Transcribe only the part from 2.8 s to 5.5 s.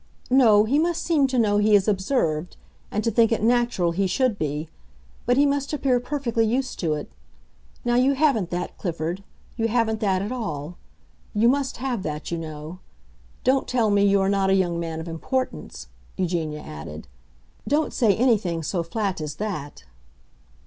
and to think it natural he should be; but he